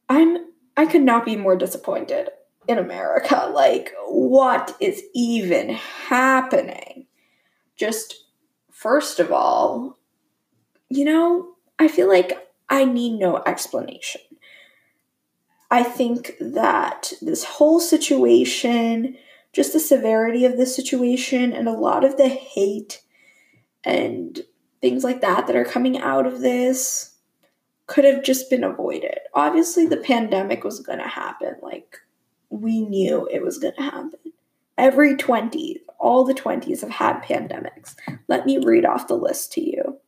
I'm 0.07 0.45
I 0.77 0.85
could 0.85 1.01
not 1.03 1.25
be 1.25 1.35
more 1.35 1.55
disappointed 1.55 2.29
in 2.69 2.77
America. 2.77 3.51
Like, 3.53 3.93
what 4.07 4.77
is 4.79 5.03
even 5.15 5.69
happening? 5.69 7.07
Just 7.75 8.25
first 8.71 9.19
of 9.19 9.31
all, 9.31 9.97
you 10.87 11.03
know, 11.03 11.55
I 11.79 11.87
feel 11.87 12.07
like 12.07 12.47
I 12.69 12.85
need 12.85 13.17
no 13.17 13.41
explanation. 13.45 14.21
I 15.71 15.83
think 15.83 16.35
that 16.39 17.13
this 17.21 17.43
whole 17.43 17.79
situation, 17.79 19.17
just 19.51 19.73
the 19.73 19.79
severity 19.79 20.45
of 20.45 20.57
the 20.57 20.65
situation, 20.65 21.51
and 21.53 21.67
a 21.67 21.73
lot 21.73 22.03
of 22.03 22.17
the 22.17 22.27
hate 22.27 23.01
and 23.83 24.41
things 24.79 25.03
like 25.03 25.21
that 25.21 25.47
that 25.47 25.55
are 25.55 25.65
coming 25.65 25.97
out 25.97 26.27
of 26.27 26.41
this 26.41 27.15
could 27.87 28.05
have 28.05 28.23
just 28.23 28.49
been 28.49 28.63
avoided. 28.63 29.17
Obviously, 29.33 29.87
the 29.87 29.97
pandemic 29.97 30.63
was 30.63 30.79
going 30.79 30.99
to 30.99 31.07
happen. 31.07 31.55
Like, 31.61 31.97
we 32.49 32.81
knew 32.81 33.27
it 33.31 33.43
was 33.43 33.57
going 33.57 33.75
to 33.75 33.81
happen. 33.81 34.19
Every 34.77 35.15
20, 35.15 35.81
all 35.99 36.23
the 36.23 36.33
20s 36.33 36.81
have 36.81 36.89
had 36.89 37.21
pandemics. 37.21 37.95
Let 38.27 38.45
me 38.45 38.57
read 38.57 38.85
off 38.85 39.07
the 39.07 39.15
list 39.15 39.51
to 39.53 39.61
you. 39.61 39.99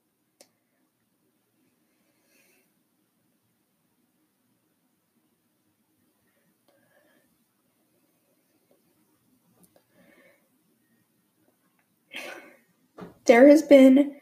there 13.32 13.48
has 13.48 13.62
been 13.62 14.16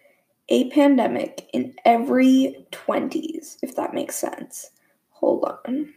a 0.49 0.69
pandemic 0.69 1.49
in 1.53 1.73
every 1.85 2.67
20s, 2.71 3.57
if 3.61 3.75
that 3.75 3.93
makes 3.93 4.15
sense. 4.15 4.71
Hold 5.09 5.45
on. 5.65 5.93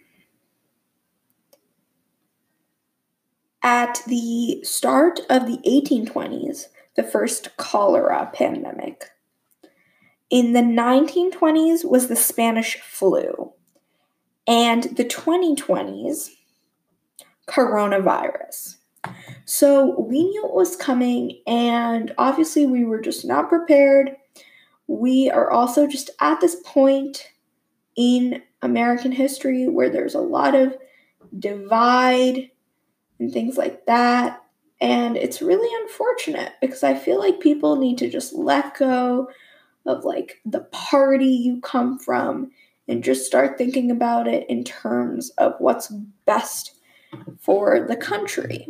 At 3.62 4.02
the 4.06 4.60
start 4.64 5.20
of 5.30 5.46
the 5.46 5.58
1820s, 5.58 6.66
the 6.96 7.02
first 7.02 7.56
cholera 7.56 8.30
pandemic. 8.34 9.10
In 10.30 10.52
the 10.52 10.60
1920s 10.60 11.84
was 11.84 12.08
the 12.08 12.16
Spanish 12.16 12.76
flu. 12.76 13.52
And 14.46 14.84
the 14.84 15.04
2020s, 15.04 16.30
coronavirus. 17.46 18.76
So 19.44 20.00
we 20.00 20.24
knew 20.24 20.44
it 20.44 20.54
was 20.54 20.76
coming, 20.76 21.40
and 21.46 22.14
obviously, 22.18 22.66
we 22.66 22.84
were 22.84 23.00
just 23.00 23.24
not 23.24 23.48
prepared. 23.48 24.16
We 24.86 25.30
are 25.30 25.50
also 25.50 25.86
just 25.86 26.10
at 26.20 26.40
this 26.40 26.56
point 26.64 27.28
in 27.96 28.42
American 28.62 29.12
history 29.12 29.68
where 29.68 29.90
there's 29.90 30.14
a 30.14 30.20
lot 30.20 30.54
of 30.54 30.76
divide 31.38 32.50
and 33.22 33.32
things 33.32 33.56
like 33.56 33.86
that. 33.86 34.42
And 34.80 35.16
it's 35.16 35.40
really 35.40 35.68
unfortunate 35.84 36.52
because 36.60 36.82
I 36.82 36.94
feel 36.94 37.18
like 37.18 37.40
people 37.40 37.76
need 37.76 37.98
to 37.98 38.10
just 38.10 38.32
let 38.32 38.76
go 38.76 39.30
of 39.86 40.04
like 40.04 40.40
the 40.44 40.60
party 40.72 41.26
you 41.26 41.60
come 41.60 41.98
from 41.98 42.50
and 42.88 43.04
just 43.04 43.24
start 43.24 43.56
thinking 43.56 43.90
about 43.90 44.26
it 44.26 44.48
in 44.50 44.64
terms 44.64 45.30
of 45.38 45.54
what's 45.58 45.88
best 46.26 46.74
for 47.38 47.86
the 47.86 47.96
country. 47.96 48.68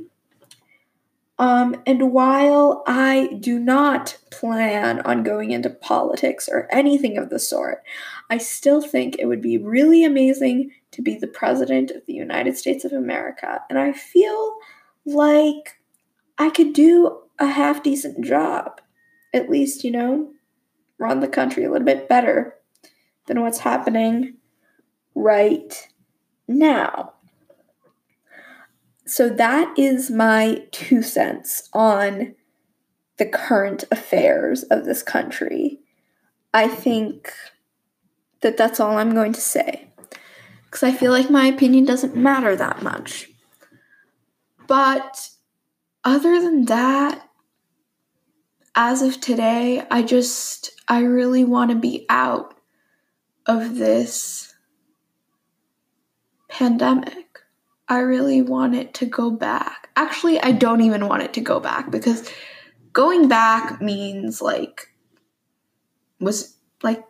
Um, 1.38 1.82
and 1.86 2.12
while 2.12 2.84
I 2.86 3.38
do 3.40 3.58
not 3.58 4.18
plan 4.30 5.00
on 5.00 5.22
going 5.22 5.50
into 5.50 5.70
politics 5.70 6.48
or 6.48 6.68
anything 6.70 7.16
of 7.16 7.30
the 7.30 7.38
sort, 7.38 7.82
I 8.30 8.38
still 8.38 8.82
think 8.82 9.16
it 9.18 9.26
would 9.26 9.42
be 9.42 9.58
really 9.58 10.04
amazing 10.04 10.72
to 10.92 11.02
be 11.02 11.16
the 11.16 11.26
president 11.26 11.90
of 11.90 12.06
the 12.06 12.14
United 12.14 12.56
States 12.56 12.84
of 12.84 12.92
America. 12.92 13.60
And 13.68 13.78
I 13.78 13.92
feel 13.92 14.54
like 15.04 15.78
I 16.38 16.50
could 16.50 16.72
do 16.72 17.18
a 17.38 17.46
half 17.46 17.82
decent 17.82 18.24
job. 18.24 18.80
At 19.34 19.48
least, 19.50 19.82
you 19.82 19.90
know, 19.90 20.30
run 20.98 21.20
the 21.20 21.28
country 21.28 21.64
a 21.64 21.70
little 21.70 21.86
bit 21.86 22.08
better 22.08 22.54
than 23.26 23.40
what's 23.40 23.58
happening 23.58 24.34
right 25.14 25.88
now. 26.46 27.14
So 29.06 29.28
that 29.28 29.74
is 29.78 30.10
my 30.10 30.66
two 30.70 31.02
cents 31.02 31.68
on 31.72 32.34
the 33.16 33.26
current 33.26 33.84
affairs 33.90 34.62
of 34.64 34.84
this 34.84 35.02
country. 35.02 35.80
I 36.54 36.68
think 36.68 37.32
that 38.40 38.56
that's 38.56 38.80
all 38.80 38.98
I'm 38.98 39.14
going 39.14 39.32
to 39.32 39.40
say. 39.40 39.91
Because 40.72 40.84
I 40.84 40.92
feel 40.92 41.12
like 41.12 41.28
my 41.28 41.44
opinion 41.48 41.84
doesn't 41.84 42.16
matter 42.16 42.56
that 42.56 42.82
much. 42.82 43.28
But 44.66 45.28
other 46.02 46.40
than 46.40 46.64
that, 46.64 47.28
as 48.74 49.02
of 49.02 49.20
today, 49.20 49.86
I 49.90 50.02
just, 50.02 50.70
I 50.88 51.00
really 51.00 51.44
want 51.44 51.72
to 51.72 51.76
be 51.76 52.06
out 52.08 52.58
of 53.44 53.76
this 53.76 54.54
pandemic. 56.48 57.40
I 57.86 57.98
really 57.98 58.40
want 58.40 58.74
it 58.74 58.94
to 58.94 59.04
go 59.04 59.30
back. 59.30 59.90
Actually, 59.94 60.40
I 60.40 60.52
don't 60.52 60.80
even 60.80 61.06
want 61.06 61.22
it 61.22 61.34
to 61.34 61.42
go 61.42 61.60
back 61.60 61.90
because 61.90 62.26
going 62.94 63.28
back 63.28 63.82
means 63.82 64.40
like 64.40 64.88
was 66.18 66.56
like 66.82 67.04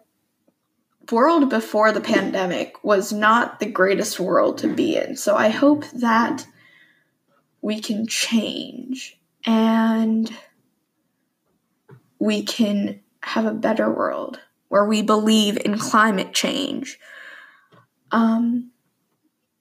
world 1.10 1.50
before 1.50 1.92
the 1.92 2.00
pandemic 2.00 2.82
was 2.84 3.12
not 3.12 3.60
the 3.60 3.70
greatest 3.70 4.20
world 4.20 4.58
to 4.58 4.68
be 4.68 4.96
in. 4.96 5.16
So 5.16 5.36
I 5.36 5.48
hope 5.48 5.84
that 5.90 6.46
we 7.60 7.80
can 7.80 8.06
change 8.06 9.18
and 9.44 10.32
we 12.18 12.42
can 12.42 13.00
have 13.22 13.46
a 13.46 13.52
better 13.52 13.90
world 13.90 14.40
where 14.68 14.84
we 14.84 15.02
believe 15.02 15.58
in 15.64 15.78
climate 15.78 16.32
change. 16.32 16.98
Um 18.10 18.70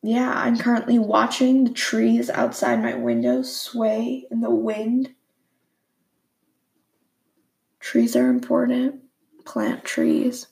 yeah, 0.03 0.33
I'm 0.35 0.57
currently 0.57 0.97
watching 0.97 1.63
the 1.63 1.73
trees 1.73 2.29
outside 2.29 2.81
my 2.81 2.95
window 2.95 3.43
sway 3.43 4.25
in 4.31 4.41
the 4.41 4.49
wind. 4.49 5.13
Trees 7.79 8.15
are 8.15 8.29
important. 8.29 9.01
Plant 9.45 9.83
trees. 9.83 10.47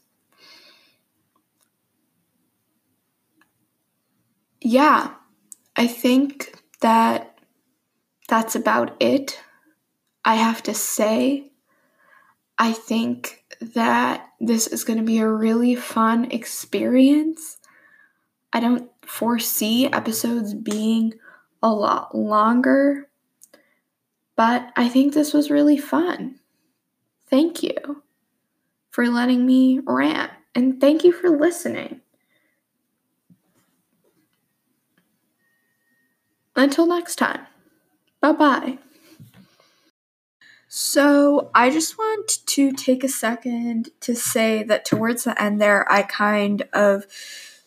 Yeah, 4.62 5.14
I 5.76 5.88
think 5.88 6.54
that 6.82 7.40
that's 8.28 8.56
about 8.56 8.96
it. 9.00 9.40
I 10.26 10.36
have 10.36 10.62
to 10.64 10.74
say, 10.74 11.52
I 12.58 12.74
think 12.74 13.44
that 13.62 14.28
this 14.40 14.68
is 14.68 14.84
going 14.84 15.00
to 15.00 15.06
be 15.06 15.20
a 15.20 15.28
really 15.30 15.76
fun 15.76 16.26
experience. 16.32 17.58
I 18.54 18.60
don't 18.60 18.90
foresee 19.06 19.88
episodes 19.88 20.54
being 20.54 21.14
a 21.64 21.72
lot 21.72 22.16
longer, 22.16 23.10
but 24.36 24.72
I 24.76 24.90
think 24.90 25.14
this 25.14 25.34
was 25.34 25.52
really 25.52 25.78
fun. 25.78 26.40
Thank 27.30 27.64
you 27.64 28.04
for 28.92 29.08
letting 29.08 29.46
me 29.46 29.80
rant, 29.86 30.32
and 30.56 30.82
thank 30.82 31.04
you 31.04 31.12
for 31.12 31.30
listening. 31.30 32.02
Until 36.56 36.86
next 36.86 37.16
time, 37.16 37.42
bye 38.22 38.32
bye. 38.32 38.78
So, 40.72 41.50
I 41.56 41.72
just 41.72 41.98
want 41.98 42.46
to 42.46 42.72
take 42.72 43.04
a 43.04 43.10
second 43.10 43.90
to 44.02 44.16
say 44.16 44.62
that 44.64 44.86
towards 44.86 45.24
the 45.24 45.42
end 45.42 45.60
there, 45.60 45.92
I 45.92 46.04
kind 46.04 46.62
of 46.74 47.08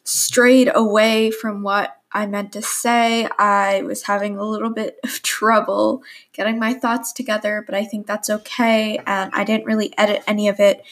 strayed 0.04 0.70
away 0.72 1.32
from 1.32 1.62
what 1.62 1.96
I 2.12 2.26
meant 2.26 2.52
to 2.52 2.62
say. 2.62 3.26
I 3.38 3.82
was 3.82 4.04
having 4.04 4.36
a 4.36 4.44
little 4.44 4.70
bit 4.70 4.98
of 5.02 5.20
trouble 5.22 6.02
getting 6.32 6.58
my 6.58 6.74
thoughts 6.74 7.12
together, 7.12 7.62
but 7.66 7.74
I 7.74 7.84
think 7.84 8.06
that's 8.06 8.30
okay. 8.30 8.98
And 9.06 9.32
I 9.34 9.44
didn't 9.44 9.66
really 9.66 9.96
edit 9.98 10.22
any 10.26 10.48
of 10.48 10.60
it 10.60 10.84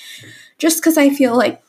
just 0.58 0.80
because 0.80 0.98
I 0.98 1.10
feel 1.10 1.36
like 1.36 1.62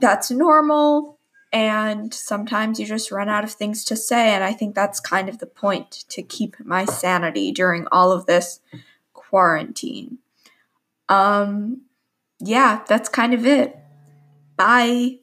that's 0.00 0.30
normal. 0.30 1.17
And 1.52 2.12
sometimes 2.12 2.78
you 2.78 2.86
just 2.86 3.10
run 3.10 3.28
out 3.28 3.44
of 3.44 3.52
things 3.52 3.84
to 3.86 3.96
say. 3.96 4.30
And 4.34 4.44
I 4.44 4.52
think 4.52 4.74
that's 4.74 5.00
kind 5.00 5.28
of 5.28 5.38
the 5.38 5.46
point 5.46 6.04
to 6.10 6.22
keep 6.22 6.56
my 6.60 6.84
sanity 6.84 7.52
during 7.52 7.86
all 7.90 8.12
of 8.12 8.26
this 8.26 8.60
quarantine. 9.14 10.18
Um, 11.08 11.82
yeah, 12.38 12.82
that's 12.86 13.08
kind 13.08 13.32
of 13.32 13.46
it. 13.46 13.76
Bye. 14.56 15.20